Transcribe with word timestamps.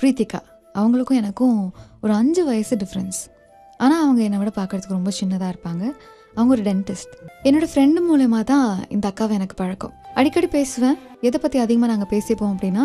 பிரீத்திகா 0.00 0.40
அவங்களுக்கும் 0.74 1.18
எனக்கும் 1.22 1.58
ஒரு 2.04 2.12
அஞ்சு 2.20 2.42
வயசு 2.48 2.74
டிஃப்ரென்ஸ் 2.82 3.20
ஆனால் 3.84 4.02
அவங்க 4.04 4.20
என்னை 4.26 4.38
விட 4.40 4.50
பார்க்கறதுக்கு 4.58 4.96
ரொம்ப 4.98 5.10
சின்னதாக 5.20 5.52
இருப்பாங்க. 5.52 5.84
அவங்க 6.36 6.50
ஒரு 6.56 6.64
டென்டிஸ்ட் 6.66 7.14
என்னோடய 7.48 7.68
ஃப்ரெண்டு 7.72 8.00
மூலயமா 8.08 8.40
தான் 8.50 8.68
இந்த 8.94 9.04
அக்காவை 9.10 9.34
எனக்கு 9.38 9.56
பழக்கம். 9.60 9.94
அடிக்கடி 10.18 10.48
பேசுவேன். 10.56 10.98
எதை 11.28 11.38
பற்றி 11.44 11.58
அதிகமாக 11.64 11.90
நாங்கள் 11.92 12.10
பேசிப்போம் 12.12 12.52
அப்படின்னா 12.54 12.84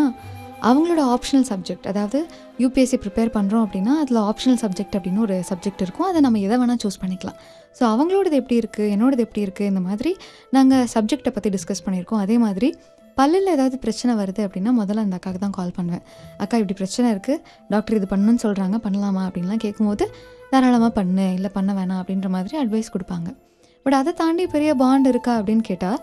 அவங்களோட 0.69 1.01
ஆப்ஷனல் 1.15 1.45
சப்ஜெக்ட் 1.51 1.85
அதாவது 1.91 2.19
யூபிஎஸ்சி 2.63 2.97
ப்ரிப்பேர் 3.03 3.31
பண்ணுறோம் 3.37 3.63
அப்படின்னா 3.65 3.93
அதில் 4.01 4.19
ஆப்ஷனல் 4.31 4.59
சப்ஜெக்ட் 4.63 4.95
அப்படின்னு 4.97 5.23
ஒரு 5.27 5.37
சப்ஜெக்ட் 5.49 5.81
இருக்கும். 5.85 6.07
அதை 6.09 6.19
நம்ம 6.25 6.39
எதை 6.47 6.57
வேணால் 6.61 6.81
சூஸ் 6.83 6.99
பண்ணிக்கலாம். 7.03 7.37
ஸோ 7.77 7.83
அவங்களோடது 7.93 8.39
எப்படி 8.41 8.57
இருக்குது 8.63 8.91
என்னோடது 8.95 9.23
எப்படி 9.27 9.43
இருக்குது 9.45 9.69
இந்த 9.71 9.83
மாதிரி 9.89 10.11
நாங்கள் 10.57 10.87
சப்ஜெக்டை 10.95 11.33
பற்றி 11.37 11.51
டிஸ்கஸ் 11.57 11.83
பண்ணியிருக்கோம். 11.85 12.23
அதே 12.25 12.37
மாதிரி 12.45 12.69
பல்லில் 13.17 13.51
ஏதாவது 13.55 13.75
பிரச்சனை 13.83 14.11
வருது 14.21 14.41
அப்படின்னா 14.47 14.71
முதல்ல 14.79 15.03
அந்த 15.05 15.15
அக்காவுக்கு 15.19 15.43
தான் 15.45 15.55
கால் 15.57 15.73
பண்ணுவேன். 15.77 16.03
அக்கா 16.43 16.55
இப்படி 16.61 16.75
பிரச்சனை 16.81 17.07
இருக்குது 17.13 17.41
டாக்டர் 17.73 17.97
இது 17.99 18.07
பண்ணுன்னு 18.13 18.41
சொல்கிறாங்க 18.45 18.77
பண்ணலாமா? 18.85 19.23
அப்படின்லாம் 19.27 19.61
கேட்கும்போது 19.65 20.05
தாராளமாக 20.51 20.91
பண்ணு. 20.99 21.25
இல்லை 21.37 21.49
பண்ண 21.57 21.71
வேணாம். 21.79 21.99
அப்படின்ற 22.01 22.29
மாதிரி 22.35 22.57
அட்வைஸ் 22.61 22.93
கொடுப்பாங்க. 22.95 23.29
பட் 23.83 23.97
அதை 23.99 24.11
தாண்டி 24.21 24.43
பெரிய 24.55 24.71
பாண்ட் 24.81 25.07
இருக்கா 25.13 25.33
அப்படின்னு 25.39 25.63
கேட்டால் 25.69 25.99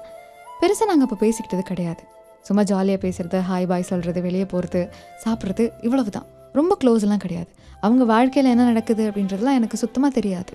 பெருசாக 0.61 0.89
நாங்கள் 0.91 1.07
இப்போ 1.09 1.19
பேசிக்கிட்டது 1.25 1.65
கிடையாது. 1.71 2.03
சும்மா 2.47 2.63
ஜாலியாக 2.71 3.01
பேசுறது 3.07 3.39
ஹாய் 3.49 3.69
பாய் 3.71 3.89
சொல்கிறது 3.91 4.21
வெளியே 4.27 4.47
போகிறது 4.53 4.81
சாப்பிட்றது 5.25 5.65
இவ்வளவு 5.87 6.11
தான் 6.17 6.29
ரொம்ப 6.59 6.73
க்ளோஸ்லாம் 6.83 7.25
கிடையாது. 7.25 7.51
அவங்க 7.87 8.05
வாழ்க்கையில் 8.13 8.53
என்ன 8.53 8.65
நடக்குது 8.71 9.03
அப்படின்றதுலாம் 9.09 9.59
எனக்கு 9.61 9.77
சுத்தமாக 9.83 10.13
தெரியாது. 10.19 10.55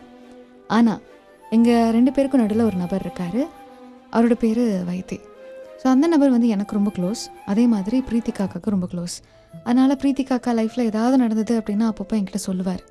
ஆனால் 0.78 1.02
எங்கள் 1.56 1.92
ரெண்டு 1.98 2.12
பேருக்கும் 2.16 2.42
நடுவில் 2.44 2.68
ஒரு 2.70 2.78
நபர் 2.84 3.04
இருக்கார். 3.06 3.42
அவரோட 4.16 4.36
பேர் 4.44 4.64
வைத்தி. 4.90 5.18
ஸோ 5.84 5.88
அந்த 5.94 6.08
நபர் 6.12 6.34
வந்து 6.34 6.50
எனக்கு 6.56 6.74
ரொம்ப 6.80 6.92
க்ளோஸ் 6.98 7.22
அதே 7.52 7.64
மாதிரி 7.72 7.98
பிரீத்திகாக்காக்கு 8.10 8.74
ரொம்ப 8.76 8.88
க்ளோஸ் 8.92 9.16
அதனால் 9.68 10.00
பிரீத்திகாக்கா 10.02 10.52
லைஃப்பில் 10.60 10.88
ஏதாவது 10.92 11.16
நடந்தது 11.24 11.54
அப்படின்னா 11.62 11.88
அப்பப்போ 11.92 12.14
என்கிட்ட 12.18 12.40
சொல்லுவார். 12.46 12.84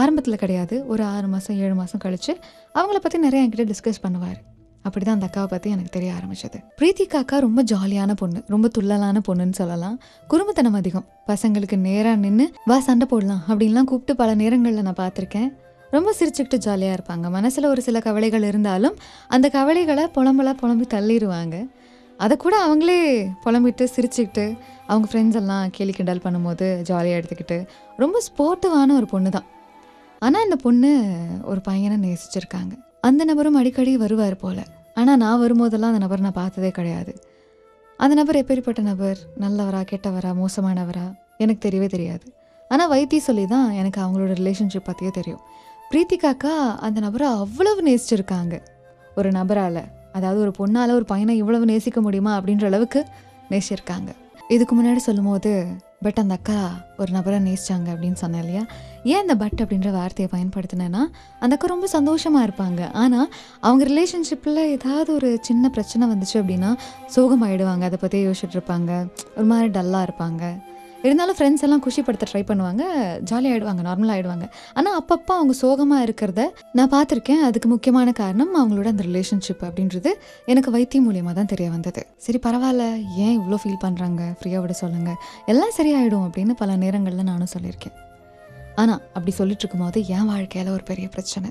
ஆரம்பத்தில் 0.00 0.40
கிடையாது. 0.42 0.74
ஒரு 0.92 1.02
ஆறு 1.12 1.28
மாதம் 1.34 1.58
ஏழு 1.64 1.74
மாதம் 1.78 2.02
கழித்து 2.04 2.32
அவங்கள 2.78 2.98
பற்றி 3.04 3.18
நிறைய 3.26 3.44
என்கிட்ட 3.44 3.64
டிஸ்கஸ் 3.70 4.02
பண்ணுவார். 4.04 4.38
அப்படி 4.86 5.04
தான் 5.04 5.16
அந்த 5.18 5.26
அக்காவை 5.28 5.48
பற்றி 5.52 5.68
எனக்கு 5.74 5.92
தெரிய 5.96 6.10
ஆரம்பிச்சது. 6.16 6.58
பிரீத்திகா 6.80 7.18
அக்கா 7.24 7.36
ரொம்ப 7.44 7.60
ஜாலியான 7.72 8.14
பொண்ணு. 8.22 8.40
ரொம்ப 8.54 8.66
துள்ளலான 8.76 9.22
பொண்ணுன்னு 9.28 9.56
சொல்லலாம். 9.60 9.96
குறும்புத்தனம் 10.32 10.78
அதிகம். 10.80 11.06
பசங்களுக்கு 11.30 11.78
நேராக 11.86 12.16
நின்று 12.24 12.46
வா 12.70 12.78
சண்டை 12.88 13.08
போடலாம் 13.12 13.42
அப்படின்லாம் 13.50 13.88
கூப்பிட்டு 13.92 14.16
பல 14.22 14.34
நேரங்களில் 14.42 14.86
நான் 14.88 15.00
பார்த்துருக்கேன். 15.04 15.48
ரொம்ப 15.96 16.12
சிரிச்சுக்கிட்டு 16.18 16.58
ஜாலியாக 16.66 16.96
இருப்பாங்க. 16.98 17.26
மனசில் 17.38 17.70
ஒரு 17.72 17.82
சில 17.86 17.98
கவலைகள் 18.08 18.46
இருந்தாலும் 18.50 18.98
அந்த 19.36 19.48
கவலைகளை 19.56 20.06
புலம்பலாக 20.18 20.56
புலம்பி 20.62 20.88
தள்ளிடுவாங்க 20.96 21.56
அதை 22.18 22.36
கூட 22.36 22.66
அவங்களே 22.66 23.32
புலம்பிட்டு 23.44 23.86
சிரிச்சுக்கிட்டு 23.96 24.58
அவங்க 24.86 25.08
ஃப்ரெண்ட்ஸ் 25.12 25.34
எல்லாம் 25.34 25.70
கேலி 25.70 25.92
கிண்டல் 25.92 26.24
பண்ணும்போது 26.24 26.82
ஜாலியாக 26.82 27.20
எடுத்துக்கிட்டு 27.20 27.66
ரொம்ப 27.96 28.22
ஸ்போர்ட்டிவான 28.28 28.94
ஒரு 28.94 29.06
பொண்ணு 29.06 29.30
தான் 29.30 29.44
ஆனால் 30.18 30.42
இந்த 30.42 30.56
பொண்ணு 30.56 30.90
ஒரு 31.42 31.60
பையனை 31.60 31.96
நேசிச்சிருக்காங்க. 32.04 32.72
அந்த 33.00 33.24
நபரும் 33.24 33.54
அடிக்கடி 33.54 33.96
வருவார் 33.96 34.36
போல். 34.36 34.62
ஆனால் 34.94 35.16
நான் 35.16 35.40
வரும்போதெல்லாம் 35.42 35.92
அந்த 35.92 35.98
நபர் 35.98 36.20
நான் 36.20 36.32
பார்த்ததே 36.32 36.70
கிடையாது. 36.70 37.14
அந்த 37.96 38.14
நபர் 38.14 38.36
எப்பேற்பட்ட 38.36 38.80
நபர்? 38.80 39.18
நல்லவரா 39.40 39.82
கெட்டவரா 39.92 40.30
மோசமானவரா? 40.42 41.12
எனக்கு 41.36 41.68
தெரியவே 41.68 41.86
தெரியாது. 41.86 42.34
ஆனால் 42.68 42.90
வைத்தி 42.90 43.16
சொல்லி 43.16 43.46
தான் 43.46 43.70
எனக்கு 43.70 44.00
அவங்களோட 44.00 44.32
ரிலேஷன்ஷிப் 44.40 44.84
பற்றியே 44.84 45.10
தெரியும். 45.10 45.40
பிரீத்திகாக்கா 45.90 46.76
அந்த 46.76 47.00
நபரை 47.00 47.28
அவ்வளவு 47.28 47.82
நேசிச்சிருக்காங்க. 47.82 48.60
ஒரு 49.16 49.32
நபரால். 49.32 49.82
அதாவது 50.14 50.40
ஒரு 50.40 50.52
பொண்ணால் 50.58 50.96
ஒரு 50.98 51.04
பையனை 51.04 51.36
இவ்வளவு 51.36 51.64
நேசிக்க 51.72 52.00
முடியுமா 52.00 52.32
அப்படின்ற 52.40 52.64
அளவுக்கு 52.64 53.00
நேசிச்சிருக்காங்க. 53.50 54.10
இதுக்கு 54.48 54.74
முன்னாடி 54.76 55.00
சொல்லும்போது 55.08 55.50
பட் 56.02 56.18
அந்த 56.22 56.34
அக்கா 56.34 56.56
ஒரு 56.98 57.10
நபரை 57.12 57.38
நேசிச்சாங்க 57.38 57.88
அப்படின்னு 57.92 58.18
சொன்னேன் 58.22 58.40
இல்லையா? 58.40 58.62
ஏன் 59.04 59.20
அந்த 59.20 59.34
பட் 59.42 59.60
அப்படின்ற 59.62 59.90
வார்த்தையை 59.90 60.28
பயன்படுத்தினேன்னா 60.34 61.02
அந்த 61.40 61.54
அக்கா 61.56 61.66
ரொம்ப 61.66 61.86
சந்தோஷமாக 61.86 62.46
இருப்பாங்க. 62.48 62.82
ஆனால் 63.02 63.28
அவங்க 63.60 63.84
ரிலேஷன்ஷிப்பில் 63.84 64.60
ஏதாவது 64.76 65.14
ஒரு 65.14 65.38
சின்ன 65.40 65.68
பிரச்சனை 65.68 66.08
வந்துச்சு 66.10 66.36
அப்படின்னா 66.40 66.70
சோகமாயிடுவாங்க. 67.16 67.84
அதை 67.90 67.98
பற்றியே 68.00 68.24
யோசிச்சுட்டு 68.26 68.58
இருப்பாங்க. 68.58 68.92
ஒரு 69.36 69.46
மாதிரி 69.46 69.68
டல்லாக 69.78 70.06
இருப்பாங்க. 70.08 70.44
இருந்தாலும் 71.06 71.36
ஃப்ரெண்ட்ஸ் 71.38 71.64
எல்லாம் 71.66 71.82
குஷிப்படுத்த 71.86 72.26
ட்ரை 72.30 72.42
பண்ணுவாங்க 72.50 72.82
ஜாலியாக 73.30 73.52
ஆயிடுவாங்க 73.54 73.82
நார்மலாக 73.88 74.14
ஆயிடுவாங்க. 74.16 74.46
ஆனால் 74.78 74.94
அப்பப்போ 75.00 75.32
அவங்க 75.38 75.54
சோகமாக 75.62 76.06
இருக்கிறத 76.06 76.42
நான் 76.78 76.92
பார்த்துருக்கேன். 76.94 77.42
அதுக்கு 77.48 77.68
முக்கியமான 77.74 78.12
காரணம் 78.20 78.52
அவங்களோட 78.60 78.88
அந்த 78.94 79.04
ரிலேஷன்ஷிப் 79.08 79.64
அப்படின்றது 79.68 80.12
எனக்கு 80.52 80.70
வைத்தியம் 80.76 81.06
மூலியமாக 81.08 81.36
தான் 81.40 81.50
தெரிய 81.52 81.68
வந்தது. 81.74 82.04
சரி 82.26 82.40
பரவாயில்ல. 82.46 82.86
ஏன் 83.24 83.34
இவ்வளோ 83.40 83.58
ஃபீல் 83.64 83.82
பண்ணுறாங்க 83.84 84.22
ஃப்ரீயாக 84.38 84.62
விட 84.66 84.76
சொல்லுங்கள் 84.82 85.18
எல்லாம் 85.52 85.76
சரியாயிடும் 85.80 86.24
அப்படின்னு 86.28 86.54
பல 86.62 86.76
நேரங்களில் 86.84 87.28
நானும் 87.32 87.52
சொல்லியிருக்கேன். 87.56 87.96
ஆனால் 88.82 89.00
அப்படி 89.16 89.34
சொல்லிட்டு 89.40 89.62
இருக்கும்போது 89.64 89.98
என் 90.16 90.28
வாழ்க்கையில் 90.32 90.74
ஒரு 90.76 90.84
பெரிய 90.92 91.08
பிரச்சனை. 91.16 91.48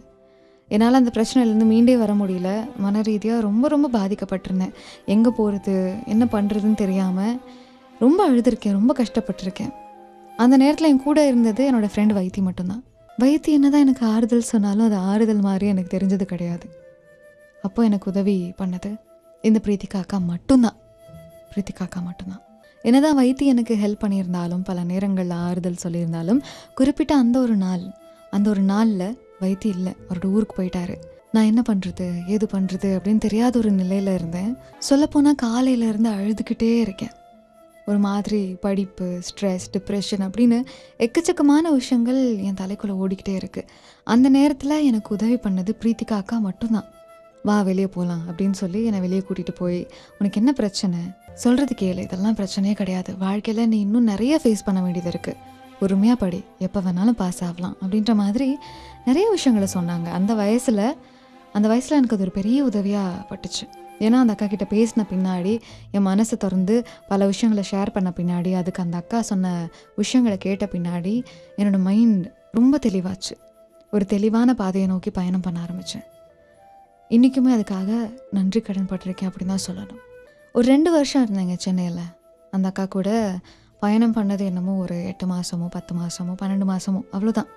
என்னால் 0.71 0.99
அந்த 0.99 1.11
பிரச்சனையிலேருந்து 1.15 1.67
மீண்டே 1.71 1.95
வர 2.01 2.11
முடியல. 2.19 2.49
மன 2.83 3.01
ரீதியாக 3.07 3.45
ரொம்ப 3.47 3.67
ரொம்ப 3.73 3.87
பாதிக்கப்பட்டிருந்தேன். 3.97 4.73
எங்கே 5.15 5.31
போகிறது 5.39 5.75
என்ன 6.13 6.23
பண்ணுறதுன்னு 6.33 6.79
தெரியாமல் 6.83 7.35
ரொம்ப 8.03 8.19
அழுதுருக்கேன் 8.29 8.77
ரொம்ப 8.79 8.91
கஷ்டப்பட்டிருக்கேன். 8.99 9.73
அந்த 10.37 10.55
நேரத்தில் 10.57 10.91
என் 10.91 11.03
கூட 11.07 11.19
இருந்தது 11.27 11.63
என்னோடய 11.69 11.89
ஃப்ரெண்ட் 11.93 12.13
வைத்தி 12.19 12.41
மட்டும்தான். 12.47 12.83
வைத்தி 13.21 13.49
என்னதான் 13.57 13.83
எனக்கு 13.85 14.03
ஆறுதல் 14.05 14.49
சொன்னாலும் 14.51 14.85
அது 14.85 14.97
ஆறுதல் 15.11 15.43
மாதிரி 15.47 15.65
எனக்கு 15.67 15.91
தெரிஞ்சது 15.97 16.25
கிடையாது. 16.31 16.67
அப்போ 17.61 17.83
எனக்கு 17.83 18.09
உதவி 18.11 18.37
பண்ணது 18.61 18.89
இந்த 19.41 19.59
பிரீத்திகா 19.65 19.99
அக்கா 19.99 20.17
மட்டும்தான். 20.31 20.77
பிரீத்திகா 21.51 21.83
அக்கா 21.85 21.99
மட்டும்தான். 22.01 22.41
என்னதான் 22.81 23.17
வைத்தி 23.19 23.45
எனக்கு 23.51 23.73
ஹெல்ப் 23.83 24.03
பண்ணியிருந்தாலும் 24.03 24.63
பல 24.63 24.83
நேரங்களில் 24.83 25.37
ஆறுதல் 25.47 25.81
சொல்லியிருந்தாலும் 25.83 26.41
குறிப்பிட்ட 26.75 27.11
அந்த 27.15 27.35
ஒரு 27.39 27.55
நாள் 27.55 27.83
அந்த 28.31 28.47
ஒரு 28.49 28.63
நாளில் 28.71 29.07
வைத்தி 29.41 29.69
இல்லை 29.75 29.93
அவரோட 30.07 30.25
ஊருக்கு 30.35 30.55
போயிட்டாரு. 30.57 30.95
நான் 31.31 31.49
என்ன 31.51 31.61
பண்ணுறது 31.69 32.07
ஏது 32.27 32.47
பண்ணுறது 32.53 32.89
அப்படின்னு 32.95 33.23
தெரியாத 33.27 33.57
ஒரு 33.59 33.71
நிலையில் 33.81 34.13
இருந்தேன். 34.13 34.51
சொல்லப்போனால் 34.89 35.41
காலையிலேருந்து 35.43 36.11
அழுதுகிட்டே 36.17 36.71
இருக்கேன். 36.85 37.13
ஒரு 37.85 37.99
மாதிரி 38.07 38.41
படிப்பு 38.65 39.07
ஸ்ட்ரெஸ் 39.27 39.65
டிப்ரெஷன் 39.73 40.23
அப்படின்னு 40.25 40.59
எக்கச்சக்கமான 41.05 41.71
விஷயங்கள் 41.79 42.21
என் 42.47 42.59
தலைக்குள்ளே 42.61 42.95
ஓடிக்கிட்டே 43.03 43.35
இருக்குது 43.41 43.69
அந்த 44.13 44.27
நேரத்தில் 44.37 44.83
எனக்கு 44.89 45.09
உதவி 45.15 45.37
பண்ணது 45.45 45.71
பிரீத்திகா 45.81 46.17
அக்கா 46.21 46.37
மட்டும்தான். 46.47 46.87
வா 47.47 47.61
வெளியே 47.61 47.87
போகலாம் 47.87 48.23
அப்படின்னு 48.29 48.57
சொல்லி 48.61 48.81
என்னை 48.89 48.99
வெளியே 49.05 49.21
கூட்டிகிட்டு 49.27 49.55
போய் 49.57 49.79
உனக்கு 50.19 50.39
என்ன 50.41 50.51
பிரச்சனை? 50.59 50.99
சொல்கிறது 51.43 51.73
கேளு 51.81 52.01
இதெல்லாம் 52.05 52.37
பிரச்சனையே 52.39 52.73
கிடையாது. 52.81 53.11
வாழ்க்கையில் 53.17 53.67
நீ 53.67 53.79
இன்னும் 53.79 54.09
நிறைய 54.13 54.39
ஃபேஸ் 54.43 54.65
பண்ண 54.65 54.81
வேண்டியது 54.81 55.11
இருக்குது 55.13 55.41
பொறுமையாக 55.79 56.17
படி 56.23 56.39
எப்போ 56.59 56.79
வேணாலும் 56.87 57.19
பாஸ் 57.21 57.43
ஆகலாம் 57.47 57.77
அப்படின்ற 57.81 58.13
மாதிரி 58.15 58.47
நிறைய 59.05 59.25
விஷயங்களை 59.29 59.69
சொன்னாங்க. 59.77 60.09
அந்த 60.19 60.33
வயசில் 60.33 60.85
அந்த 61.57 61.67
வயசில் 61.71 61.97
எனக்கு 61.97 62.15
அது 62.15 62.25
ஒரு 62.27 62.35
பெரிய 62.39 62.59
உதவியாக 62.63 63.25
பட்டுச்சு. 63.31 63.65
ஏன்னா 64.05 64.17
அந்த 64.23 64.33
அக்கா 64.35 64.47
கிட்ட 64.53 64.65
பேசின 64.75 65.05
பின்னாடி 65.11 65.53
என் 65.95 66.05
மனசை 66.07 66.35
திறந்து 66.43 66.75
பல 67.11 67.25
விஷயங்களை 67.31 67.63
ஷேர் 67.71 67.95
பண்ண 67.95 68.09
பின்னாடி 68.19 68.51
அதுக்கு 68.61 68.83
அந்த 68.85 68.97
அக்கா 69.01 69.19
சொன்ன 69.31 69.51
விஷயங்களை 70.01 70.37
கேட்ட 70.45 70.65
பின்னாடி 70.73 71.13
என்னோட 71.57 71.79
மைண்ட் 71.89 72.25
ரொம்ப 72.59 72.79
தெளிவாச்சு. 72.87 73.35
ஒரு 73.93 74.05
தெளிவான 74.13 74.49
பாதையை 74.61 74.87
நோக்கி 74.91 75.11
பயணம் 75.19 75.45
பண்ண 75.45 75.57
ஆரம்பித்தேன் 75.65 76.05
இன்றைக்குமே 77.11 77.51
அதுக்காக 77.55 77.89
நன்றி 78.37 78.59
கடன் 78.61 78.87
பட்டிருக்கேன் 78.91 79.29
அப்படின்னு 79.29 79.53
தான் 79.53 79.65
சொல்லணும். 79.67 80.01
ஒரு 80.55 80.65
ரெண்டு 80.73 80.89
வருஷம் 80.91 81.23
இருந்தேங்க 81.25 81.55
சென்னையில். 81.65 82.05
அந்த 82.53 82.67
அக்கா 82.71 82.85
கூட 82.95 83.09
பயணம் 83.83 84.15
பண்ணது 84.15 84.43
என்னமோ 84.49 84.73
ஒரு 84.83 84.97
எட்டு 85.11 85.25
மாதமோ 85.31 85.67
பத்து 85.75 85.93
மாதமோ 85.99 86.33
பன்னெண்டு 86.41 86.65
மாதமோ 86.71 86.99
அவ்வளோதான் 87.15 87.49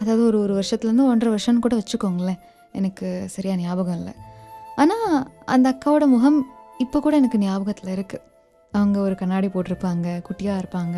அதாவது 0.00 0.22
ஒரு 0.26 0.38
ஒரு 0.44 0.52
வருஷத்துலேருந்து 0.58 1.08
ஒன்றரை 1.10 1.30
வருஷம்னு 1.34 1.64
கூட 1.66 1.74
வச்சுக்கோங்களேன். 1.80 2.40
எனக்கு 2.78 3.06
சரியாக 3.34 3.60
ஞாபகம் 3.60 3.98
இல்லை. 3.98 4.14
ஆனால் 4.82 5.16
அந்த 5.54 5.66
அக்காவோட 5.72 6.06
முகம் 6.06 6.38
இப்போ 6.78 6.98
கூட 7.00 7.14
எனக்கு 7.16 7.38
ஞாபகத்தில் 7.38 7.92
இருக்குது 7.96 8.24
அவங்க 8.72 8.96
ஒரு 9.00 9.14
கண்ணாடி 9.14 9.48
போட்டிருப்பாங்க 9.54 10.06
குட்டியாக 10.26 10.62
இருப்பாங்க 10.62 10.96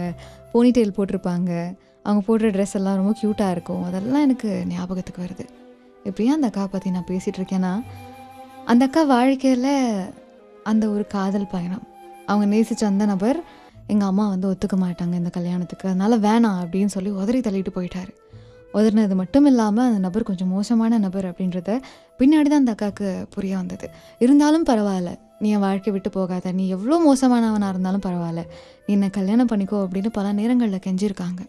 போனிடெயில் 0.52 0.94
போட்டிருப்பாங்க. 0.98 1.50
அவங்க 2.04 2.20
போடுற 2.28 2.48
ட்ரெஸ் 2.54 2.74
எல்லாம் 2.78 2.98
ரொம்ப 3.00 3.12
க்யூட்டாக 3.20 3.54
இருக்கும். 3.54 3.82
அதெல்லாம் 3.84 4.24
எனக்கு 4.26 4.50
ஞாபகத்துக்கு 4.68 5.20
வருது. 5.24 5.44
எப்படியும் 6.08 6.36
அந்த 6.36 6.48
அக்காவை 6.50 6.70
பற்றி 6.74 6.90
நான் 6.90 7.10
பேசிகிட்டு 7.10 7.40
இருக்கேன்னா 7.40 7.72
அந்த 8.72 8.82
அக்கா 8.88 9.02
வாழ்க்கையில் 9.14 9.72
அந்த 10.70 10.84
ஒரு 10.94 11.04
காதல் 11.06 11.52
பயணம். 11.54 11.84
அவங்க 12.26 12.46
நேசித்த 12.54 12.86
அந்த 12.86 13.04
நபர் 13.12 13.38
எங்கள் 13.92 14.08
அம்மா 14.08 14.24
வந்து 14.28 14.46
ஒத்துக்க 14.52 14.76
மாட்டாங்க 14.84 15.14
இந்த 15.22 15.30
கல்யாணத்துக்கு. 15.38 15.86
அதனால் 15.92 16.22
வேணாம் 16.26 16.60
அப்படின்னு 16.62 16.94
சொல்லி 16.96 17.10
உதறி 17.22 17.40
தள்ளிட்டு 17.40 17.74
போயிட்டாரு. 17.76 18.12
உதறினது 18.74 19.14
மட்டும் 19.14 19.46
இல்லாமல் 19.46 19.86
அந்த 19.86 19.98
நபர் 19.98 20.22
கொஞ்சம் 20.22 20.48
மோசமான 20.48 20.98
நபர் 20.98 21.24
அப்படின்றத 21.24 21.80
பின்னாடி 22.18 22.48
தான் 22.48 22.66
அந்த 22.66 22.74
அக்காவுக்கு 22.74 23.26
புரிய 23.30 23.56
வந்தது. 23.56 23.90
இருந்தாலும் 24.18 24.66
பரவாயில்ல. 24.66 25.18
நீ 25.38 25.50
என் 25.50 25.58
வாழ்க்கை 25.58 25.92
விட்டு 25.92 26.10
போகாத. 26.10 26.52
நீ 26.52 26.68
எவ்வளோ 26.68 26.96
மோசமானவனாக 27.06 27.68
இருந்தாலும் 27.68 28.00
பரவாயில்ல. 28.00 28.44
நீ 28.86 28.92
என்னை 28.92 29.10
கல்யாணம் 29.10 29.48
பண்ணிக்கோ 29.48 29.86
அப்படின்னு 29.86 30.06
பல 30.08 30.32
நேரங்களில் 30.32 30.84
கெஞ்சிருக்காங்க. 30.86 31.40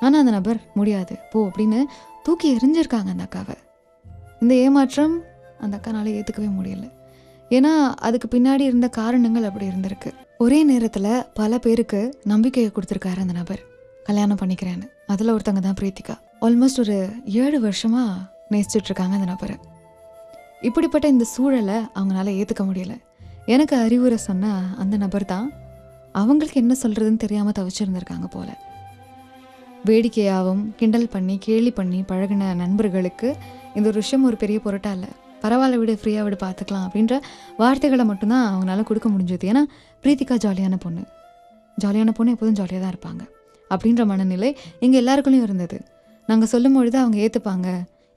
ஆனால் 0.00 0.20
அந்த 0.20 0.30
நபர் 0.30 0.60
முடியாது. 0.74 1.18
போ 1.30 1.46
அப்படின்னு 1.46 1.82
தூக்கி 2.22 2.56
எரிஞ்சிருக்காங்க 2.56 3.08
அந்த 3.08 3.28
அக்காவை. 3.28 3.56
இந்த 4.40 4.54
ஏமாற்றம் 4.54 5.22
அந்த 5.58 5.76
அக்கானால 5.76 6.06
ஏற்றுக்கவே 6.18 6.50
முடியல. 6.60 6.90
ஏன்னா 7.50 7.94
அதுக்கு 7.94 8.38
பின்னாடி 8.38 8.60
இருந்த 8.60 8.88
காரணங்கள் 8.88 9.44
அப்படி 9.44 9.66
இருந்திருக்கு. 9.66 10.12
ஒரே 10.38 10.64
நேரத்தில் 10.64 11.24
பல 11.34 11.58
பேருக்கு 11.58 12.18
நம்பிக்கையை 12.24 12.72
கொடுத்துருக்காரு 12.72 13.20
அந்த 13.20 13.32
நபர். 13.32 13.60
கல்யாணம் 14.04 14.36
பண்ணிக்கிறேன்னு. 14.36 14.88
அதில் 15.12 15.32
ஒருத்தங்க 15.34 15.60
தான் 15.66 15.78
பிரீத்திகா. 15.80 16.14
ஆல்மோஸ்ட் 16.46 16.80
ஒரு 16.82 16.96
ஏழு 17.42 17.58
வருஷமாக 17.60 18.10
நேசிச்சுட்டு 18.52 18.88
இருக்காங்க 18.90 19.14
அந்த 19.18 19.28
நபரை. 19.32 19.56
இப்படிப்பட்ட 20.68 21.06
இந்த 21.14 21.24
சூழலை 21.34 21.78
அவங்களால 21.98 22.32
ஏற்றுக்க 22.38 22.62
முடியல. 22.68 22.94
எனக்கு 23.54 23.74
அறிவுரை 23.84 24.18
சொன்ன 24.28 24.52
அந்த 24.82 24.94
நபர் 25.04 25.24
தான் 25.34 25.46
அவங்களுக்கு 26.20 26.60
என்ன 26.62 26.74
சொல்கிறதுன்னு 26.82 27.22
தெரியாமல் 27.24 27.56
தவிச்சிருந்திருக்காங்க 27.58 28.28
போல. 28.34 28.48
வேடிக்கையாகவும் 29.88 30.62
கிண்டல் 30.78 31.08
பண்ணி 31.14 31.34
கேலி 31.46 31.70
பண்ணி 31.70 32.00
பழகின 32.10 32.50
நண்பர்களுக்கு 32.62 33.28
இந்த 33.74 33.86
ஒரு 33.90 33.98
விஷயம் 34.02 34.26
ஒரு 34.30 34.36
பெரிய 34.36 34.60
பொருட்டாக 34.66 34.96
இல்லை. 34.98 35.10
பரவாயில்ல 35.42 35.78
விடு 35.80 35.92
ஃப்ரீயாக 36.02 36.24
விடு 36.26 36.38
பார்த்துக்கலாம் 36.44 36.86
அப்படின்ற 36.86 37.16
வார்த்தைகளை 37.62 38.04
மட்டும்தான் 38.04 38.46
அவங்களால 38.50 38.86
கொடுக்க 38.90 39.08
முடிஞ்சது. 39.14 39.44
ஏன்னா 39.52 39.64
பிரீத்திகா 40.04 40.36
ஜாலியான 40.46 40.78
பொண்ணு. 40.86 41.02
ஜாலியான 41.84 42.14
பொண்ணு 42.20 42.34
எப்போதும் 42.36 42.60
ஜாலியாக 42.60 42.82
தான் 42.84 42.94
இருப்பாங்க. 42.94 43.24
அப்படின்ற 43.74 44.04
மனநிலை 44.12 44.50
எங்கள் 44.84 45.00
எல்லாருக்குள்ளேயும் 45.02 45.46
இருந்தது. 45.48 45.78
நாங்கள் 46.28 46.50
சொல்லும் 46.52 46.76
பொழுது 46.78 46.98
அவங்க 47.02 47.18
ஏற்றுப்பாங்க 47.24 47.68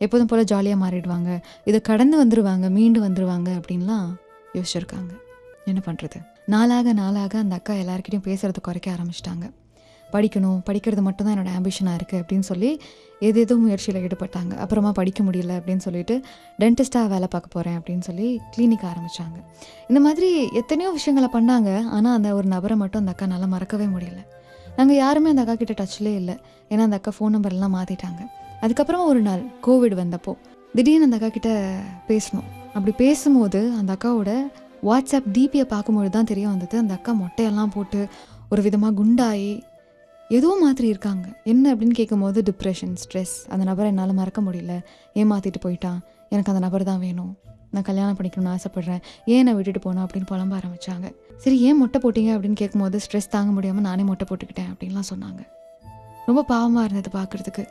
எப்போதும் 0.05 0.29
போல் 0.29 0.49
ஜாலியாக 0.51 0.79
மாறிடுவாங்க. 0.83 1.31
இதை 1.69 1.79
கடந்து 1.89 2.15
வந்துடுவாங்க 2.23 2.67
மீண்டு 2.77 2.99
வந்துடுவாங்க 3.07 3.49
அப்படின்லாம் 3.59 4.07
யோசிச்சிருக்காங்க. 4.57 5.11
என்ன 5.71 5.79
பண்ணுறது 5.87 6.19
நாளாக 6.53 6.93
நாளாக 7.01 7.33
அந்த 7.43 7.55
அக்கா 7.59 7.73
எல்லாருக்கிட்டையும் 7.81 8.27
பேசுகிறத 8.29 8.61
குறைக்க 8.67 8.87
ஆரம்பிச்சிட்டாங்க. 8.95 9.45
படிக்கணும் 10.13 10.57
படிக்கிறது 10.67 11.01
மட்டும்தான் 11.05 11.35
என்னோட 11.35 11.51
ஆம்பிஷனாக 11.57 11.97
இருக்குது 11.99 12.21
அப்படின்னு 12.21 12.47
சொல்லி 12.49 12.71
எது 13.27 13.39
எதோ 13.45 13.55
முயற்சியில் 13.63 13.99
ஈடுபட்டாங்க. 14.05 14.53
அப்புறமா 14.63 14.91
படிக்க 14.99 15.19
முடியல 15.27 15.53
அப்படின்னு 15.59 15.83
சொல்லிட்டு 15.85 16.15
டென்டிஸ்ட்டாக 16.61 17.11
வேலை 17.13 17.27
பார்க்க 17.33 17.55
போகிறேன் 17.55 17.77
அப்படின்னு 17.79 18.05
சொல்லி 18.09 18.27
கிளினிக் 18.55 18.85
ஆரம்பித்தாங்க 18.91 19.37
இந்த 19.89 19.99
மாதிரி 20.07 20.29
எத்தனையோ 20.61 20.91
விஷயங்களை 20.97 21.29
பண்ணாங்க. 21.37 21.69
ஆனால் 21.97 22.15
அந்த 22.17 22.29
ஒரு 22.39 22.49
நபரை 22.55 22.77
மட்டும் 22.83 23.01
அந்த 23.03 23.13
அக்கா 23.15 23.27
நல்லா 23.33 23.49
மறக்கவே 23.55 23.87
முடியல. 23.95 24.21
நாங்கள் 24.77 24.99
யாருமே 25.03 25.31
அந்த 25.33 25.43
அக்கா 25.43 25.55
கிட்ட 25.61 25.73
டச்லேயே 25.81 26.17
இல்லை. 26.21 26.35
ஏன்னா 26.71 26.83
அந்த 26.87 26.97
அக்கா 26.99 27.11
ஃபோன் 27.17 27.33
நம்பர்லாம் 27.35 27.75
மாற்றிட்டாங்க 27.77 28.21
அதுக்கப்புறமா 28.63 29.05
ஒரு 29.13 29.21
நாள் 29.27 29.43
கோவிட் 29.67 29.95
வந்தப்போ 30.01 30.33
திடீர்னு 30.75 31.07
அந்த 31.07 31.17
அக்கா 31.19 31.29
கிட்ட 31.37 31.51
பேசணும். 32.09 32.47
அப்படி 32.75 32.91
பேசும்போது 33.03 33.61
அந்த 33.79 33.91
அக்காவோட 33.95 34.31
வாட்ஸ்அப் 34.89 35.27
டிபியை 35.35 35.65
பார்க்கும்பொழுது 35.73 36.13
தான் 36.17 36.29
தெரிய 36.31 36.45
வந்தது. 36.47 36.75
அந்த 36.83 36.93
அக்கா 36.97 37.11
மொட்டையெல்லாம் 37.23 37.73
போட்டு 37.73 37.99
ஒரு 38.53 38.61
விதமாக 38.67 38.93
குண்டாயி 38.99 39.51
ஏதோ 40.37 40.49
மாதிரி 40.61 40.87
இருக்காங்க. 40.87 41.25
என்ன 41.51 41.73
அப்படின்னு 41.73 41.95
கேட்கும்போது 41.99 42.41
டிப்ரெஷன் 42.49 42.93
ஸ்ட்ரெஸ் 43.01 43.35
அந்த 43.53 43.63
நபரை 43.69 43.87
என்னால் 43.91 44.19
மறக்க 44.19 44.41
முடியல. 44.41 44.75
ஏமாற்றிட்டு 45.21 45.61
போயிட்டான். 45.65 45.99
எனக்கு 46.33 46.51
அந்த 46.53 46.61
நபர் 46.65 46.89
தான் 46.89 47.01
வேணும். 47.05 47.31
நான் 47.71 47.87
கல்யாணம் 47.89 48.17
பண்ணிக்கணும்னு 48.17 48.53
ஆசைப்பட்றேன். 48.55 49.01
ஏன் 49.25 49.43
நான் 49.43 49.55
விட்டுட்டு 49.55 49.81
போனோம் 49.85 50.05
அப்படின்னு 50.05 50.29
புலம்ப 50.31 50.55
ஆரம்பித்தாங்க 50.59 51.09
சரி 51.37 51.59
ஏன் 51.67 51.77
மொட்டை 51.77 51.97
போட்டீங்க 52.03 52.31
அப்படின்னு 52.35 52.59
கேட்கும்போது 52.61 52.99
ஸ்ட்ரெஸ் 53.05 53.33
தாங்க 53.35 53.51
முடியாமல் 53.51 53.87
நானே 53.89 54.03
மொட்டை 54.03 54.27
போட்டுக்கிட்டேன் 54.29 54.71
அப்படின்லாம் 54.73 55.09
சொன்னாங்க. 55.13 55.41
ரொம்ப 56.25 56.41
பாவமாக 56.49 56.87
இருந்தது 56.87 57.11
பார்க்குறதுக்கு. 57.19 57.63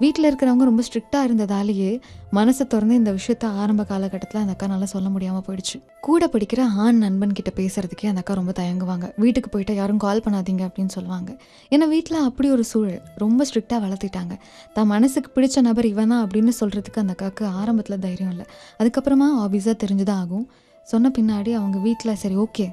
வீட்டில் 0.00 0.26
இருக்கிறவங்க 0.30 0.64
ரொம்ப 0.68 0.82
ஸ்ட்ரிக்டாக 0.82 1.26
இருந்ததாலேயே 1.28 2.00
மனசை 2.32 2.66
திறந்து 2.66 2.94
இந்த 2.94 3.12
விஷயத்த 3.12 3.44
ஆரம்ப 3.44 3.84
காலகட்டத்தில் 3.84 4.40
அந்த 4.40 4.52
அக்கா 4.52 4.66
நல்லா 4.66 4.84
சொல்ல 4.84 5.08
முடியாமல் 5.08 5.42
போயிடுச்சு. 5.46 5.82
கூட 6.00 6.26
படிக்கிற 6.26 6.60
ஆண் 6.76 6.98
நண்பன் 6.98 7.32
கிட்ட 7.32 7.50
பேசுறதுக்கே 7.62 8.06
அந்த 8.06 8.20
அக்கா 8.20 8.34
ரொம்ப 8.34 8.52
தயங்குவாங்க. 8.52 9.12
வீட்டுக்கு 9.16 9.50
போயிட்டு 9.50 9.74
யாரும் 9.74 9.96
கால் 9.96 10.22
பண்ணாதீங்க 10.24 10.62
அப்படின்னு 10.68 10.86
சொல்லுவாங்க. 10.86 11.36
ஏன்னா 11.70 11.88
வீட்டில் 11.88 12.18
அப்படி 12.18 12.50
ஒரு 12.50 12.64
சூழல். 12.64 13.02
ரொம்ப 13.16 13.46
ஸ்ட்ரிக்டாக 13.52 13.80
வளர்த்திட்டாங்க. 13.86 14.36
தான் 14.72 14.86
மனசுக்கு 14.86 15.40
பிடிச்ச 15.40 15.60
நபர் 15.60 15.86
இவன் 15.86 16.08
தான் 16.08 16.26
அப்படின்னு 16.26 16.48
சொல்கிறதுக்கு 16.60 16.98
அந்த 17.04 17.14
அக்காவுக்கு 17.18 17.44
ஆரம்பத்தில் 17.44 17.98
தைரியம் 17.98 18.30
இல்லை. 18.30 18.46
அதுக்கப்புறமா 18.78 19.28
ஆபீஸாக 19.44 19.76
தெரிஞ்சுதான் 19.84 20.20
ஆகும் 20.24 20.50
சொன்ன 20.82 21.10
பின்னாடி 21.18 21.52
அவங்க 21.52 21.78
வீட்டில் 21.78 22.14
சரி 22.14 22.36
ஓகே 22.36 22.72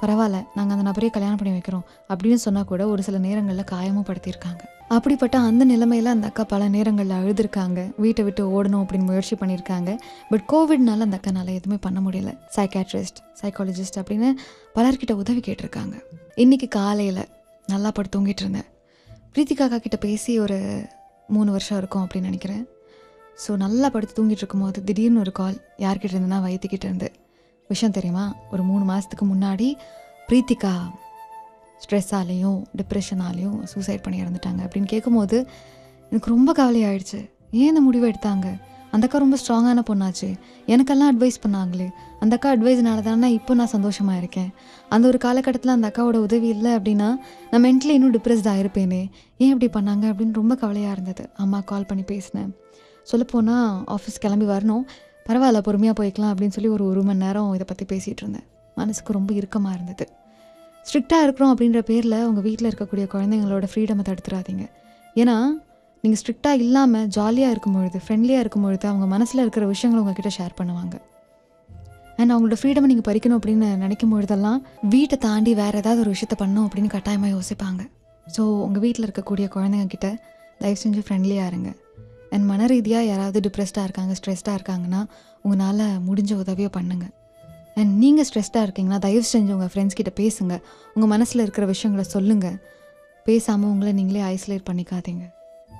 பரவாயில்ல. 0.00 0.44
நாங்கள் 0.54 0.76
அந்த 0.76 0.90
நபரையே 0.90 1.10
கல்யாணம் 1.10 1.38
பண்ணி 1.42 1.58
வைக்கிறோம் 1.58 1.86
அப்படின்னு 2.08 2.42
சொன்னால் 2.46 2.64
கூட 2.64 2.88
ஒரு 2.88 3.02
சில 3.02 3.18
நேரங்களில் 3.18 3.70
காயமும் 3.70 4.08
படுத்தியிருக்காங்க. 4.10 4.64
அப்படிப்பட்ட 4.94 5.38
அந்த 5.38 5.62
நிலைமையில் 5.64 6.10
அந்த 6.12 6.26
அக்கா 6.26 6.44
பல 6.44 6.68
நேரங்களில் 6.68 7.16
அழுதுருக்காங்க. 7.18 7.80
வீட்டை 8.04 8.22
விட்டு 8.24 8.42
ஓடணும் 8.54 8.82
அப்படின்னு 8.82 9.08
முயற்சி 9.10 9.36
பண்ணியிருக்காங்க 9.36 9.90
பட் 10.30 10.44
கோவிட்னால 10.52 11.06
அந்த 11.06 11.18
அக்கானால 11.18 11.48
எதுவுமே 11.58 11.78
பண்ண 11.86 12.00
முடியல. 12.00 12.32
சைக்காட்ரிஸ்ட் 12.56 13.20
சைக்காலஜிஸ்ட் 13.40 13.98
அப்படின்னு 14.00 14.30
பலர்கிட்ட 14.74 15.12
உதவி 15.12 15.40
கேட்டிருக்காங்க. 15.40 15.94
இன்றைக்கி 16.36 16.68
காலையில் 16.68 17.22
நல்லா 17.66 17.90
படுத்து 17.90 18.14
தூங்கிட்டு 18.14 18.44
இருந்தேன். 18.44 18.68
பிரீத்திகாக்கா 19.34 19.78
கிட்ட 19.78 19.96
பேசி 19.96 20.38
ஒரு 20.38 20.58
மூணு 21.28 21.50
வருஷம் 21.50 21.78
இருக்கும் 21.78 22.04
அப்படின்னு 22.04 22.30
நினைக்கிறேன். 22.30 22.64
ஸோ 23.42 23.56
நல்லா 23.56 23.88
படுத்து 23.88 24.14
தூங்கிட்டு 24.18 24.44
இருக்கும்போது 24.44 24.84
திடீர்னு 24.84 25.20
ஒரு 25.20 25.32
கால் 25.32 25.56
யார்கிட்ட 25.78 26.14
இருந்துன்னா 26.16 26.38
வயிற்றுக்கிட்ட 26.46 26.86
இருந்து. 26.90 27.12
விஷயம் 27.68 27.94
தெரியுமா? 27.98 28.24
ஒரு 28.52 28.62
மூணு 28.62 28.84
மாதத்துக்கு 28.84 29.26
முன்னாடி 29.26 29.68
பிரீத்திகா 30.28 30.72
ஸ்ட்ரெஸ்ஸாலேயும் 31.84 32.62
டிப்ரெஷனாலேயும் 32.76 33.62
சூசைட் 33.62 34.02
பண்ணி 34.02 34.20
இறந்துட்டாங்க. 34.22 34.60
அப்படின்னு 34.60 34.84
கேட்கும்போது 34.84 35.48
எனக்கு 36.10 36.30
ரொம்ப 36.30 36.52
கவலையாயிடுச்சு. 36.58 37.30
ஏன் 37.50 37.68
இந்த 37.68 37.80
முடிவை 37.80 38.10
எடுத்தாங்க? 38.10 38.60
அந்த 38.90 39.06
அக்கா 39.06 39.18
ரொம்ப 39.18 39.36
ஸ்ட்ராங்கான 39.46 39.78
பொண்ணாச்சு. 39.92 40.34
எனக்கெல்லாம் 40.66 41.08
அட்வைஸ் 41.18 41.40
பண்ணாங்களே. 41.46 41.88
அந்த 42.20 42.34
அக்கா 42.34 42.54
அட்வைஸ்னால 42.54 43.02
தானே 43.02 43.32
இப்போ 43.32 43.54
நான் 43.54 43.66
சந்தோஷமாக 43.66 44.18
இருக்கேன். 44.18 44.50
அந்த 44.88 45.08
ஒரு 45.08 45.18
காலகட்டத்தில் 45.18 45.70
அந்த 45.70 45.92
அக்காவோட 45.94 46.16
உதவி 46.16 46.48
இல்லை 46.48 46.76
அப்படின்னா 46.76 47.14
நான் 47.50 47.64
மென்டலி 47.64 47.84
இன்னும் 47.84 48.12
டிப்ரெஸ்டாக 48.12 48.62
இருப்பேனே 48.64 49.10
ஏன் 49.38 49.60
இப்படி 49.60 49.86
பண்ணாங்க? 49.86 50.02
அப்படின்னு 50.02 50.34
ரொம்ப 50.34 50.54
கவலையாக 50.54 50.92
இருந்தது. 50.92 51.28
அம்மா 51.34 51.60
கால் 51.60 51.86
பண்ணி 51.86 52.02
பேசினேன். 52.02 52.56
சொல்லப்போனால் 53.02 53.84
ஆஃபீஸ் 53.86 54.18
கிளம்பி 54.20 54.44
வரணும். 54.44 54.82
பரவாயில்ல 55.28 55.58
பொறுமையாக 55.58 56.04
போய்க்கலாம் 56.04 56.34
அப்படின்னு 56.34 56.48
சொல்லி 56.48 56.68
ஒரு 56.68 56.86
ஒரு 56.86 57.02
மணி 57.02 57.24
நேரம் 57.24 57.54
இதை 57.54 57.66
பற்றி 57.66 57.96
பேசிகிட்டு 57.96 58.22
இருந்தேன். 58.22 58.44
மனசுக்கு 58.74 59.12
ரொம்ப 59.12 59.34
இறுக்கமாக 59.34 59.74
இருந்தது. 59.74 60.08
ஸ்ட்ரிக்டாக 60.88 61.24
இருக்கிறோம் 61.26 61.52
அப்படின்ற 61.54 61.80
பேரில் 61.88 62.18
உங்கள் 62.28 62.44
வீட்டில் 62.48 62.68
இருக்கக்கூடிய 62.70 63.06
குழந்தைங்களோட 63.14 63.66
ஃப்ரீடமை 63.70 64.04
தடுத்துடாதீங்க 64.08 64.64
ஏன்னா 65.16 65.36
நீங்கள் 66.04 66.20
ஸ்ட்ரிக்டாக 66.20 66.62
இல்லாமல் 66.64 67.06
ஜாலியாக 67.16 67.54
இருக்கும் 67.54 67.76
பொழுது 67.76 67.98
ஃப்ரெண்ட்லியாக 68.04 68.42
இருக்கும் 68.44 68.64
பொழுது 68.66 68.86
அவங்க 68.90 69.06
மனசில் 69.14 69.42
இருக்கிற 69.44 69.64
விஷயங்களை 69.72 70.00
உங்ககிட்ட 70.02 70.30
ஷேர் 70.38 70.54
பண்ணுவாங்க. 70.60 70.96
அண்ட் 72.20 72.32
அவங்களோட 72.34 72.56
ஃப்ரீடமை 72.60 72.86
நீங்கள் 72.90 73.08
பறிக்கணும் 73.08 73.38
அப்படின்னு 73.38 73.68
நினைக்கும் 73.82 74.12
பொழுதெல்லாம் 74.14 74.60
வீட்டை 74.94 75.16
தாண்டி 75.26 75.52
வேறு 75.60 75.78
ஏதாவது 75.82 76.00
ஒரு 76.04 76.12
விஷயத்த 76.14 76.36
பண்ணணும் 76.42 76.66
அப்படின்னு 76.66 76.90
கட்டாயமாக 76.94 77.32
யோசிப்பாங்க. 77.36 77.82
ஸோ 78.26 78.42
உங்கள் 78.66 78.82
வீட்டில் 78.86 79.06
இருக்கக்கூடிய 79.08 79.48
குழந்தைங்க 79.56 79.88
கிட்ட 79.94 80.08
தயவு 80.60 80.80
செஞ்சு 80.84 81.02
ஃப்ரெண்ட்லியாக 81.06 81.50
இருங்க. 81.52 81.70
அண்ட் 82.32 82.44
மன 82.52 82.66
ரீதியாக 82.72 83.04
யாராவது 83.10 83.38
டிப்ரெஸ்டாக 83.46 83.86
இருக்காங்க 83.88 84.14
ஸ்ட்ரெஸ்டாக 84.20 84.58
இருக்காங்கன்னா 84.58 85.02
உங்களால் 85.44 85.86
முடிஞ்ச 86.08 86.32
உதவியை 86.42 86.70
பண்ணுங்கள் 86.78 87.12
அண்ட் 87.78 87.92
நீங்கள் 88.02 88.26
ஸ்ட்ரெஸ்டாக 88.28 88.66
இருக்கீங்கன்னா 88.66 88.98
தயவு 89.06 89.26
செஞ்சு 89.32 89.52
உங்கள் 89.56 89.70
ஃப்ரெண்ட்ஸ் 89.72 89.98
கிட்ட 89.98 90.12
பேசுங்க. 90.20 90.54
உங்கள் 90.94 91.10
மனசில் 91.12 91.42
இருக்கிற 91.44 91.66
விஷயங்களை 91.72 92.04
சொல்லுங்கள் 92.14 92.56
பேசாமல் 93.26 93.70
உங்களை 93.72 93.92
நீங்களே 93.98 94.22
ஐசோலேட் 94.34 94.68
பண்ணிக்காதீங்க. 94.68 95.24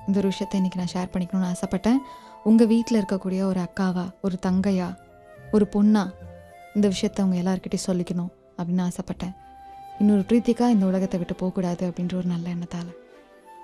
இந்த 0.07 0.15
ஒரு 0.21 0.27
விஷயத்தை 0.33 0.55
இன்றைக்கி 0.59 0.79
நான் 0.81 0.93
ஷேர் 0.93 1.11
பண்ணிக்கணும்னு 1.13 1.49
ஆசைப்பட்டேன். 1.53 1.99
உங்கள் 2.49 2.69
வீட்டில் 2.73 2.99
இருக்கக்கூடிய 3.01 3.41
ஒரு 3.51 3.61
அக்காவா 3.67 4.05
ஒரு 4.27 4.37
தங்கையா 4.47 4.89
ஒரு 5.55 5.67
பொண்ணா 5.75 6.03
இந்த 6.75 6.87
விஷயத்தை 6.93 7.19
அவங்க 7.23 7.37
எல்லாருக்கிட்டையும் 7.43 7.87
சொல்லிக்கணும் 7.89 8.31
அப்படின்னு 8.57 8.83
ஆசைப்பட்டேன். 8.89 9.35
இன்னொரு 10.01 10.23
பிரீத்திக்கா 10.29 10.65
இந்த 10.75 10.85
உலகத்தை 10.91 11.17
விட்டு 11.21 11.35
போகக்கூடாது 11.41 11.83
அப்படின்ற 11.89 12.15
ஒரு 12.21 12.27
நல்ல 12.33 12.45
எண்ணத்தால். 12.55 12.91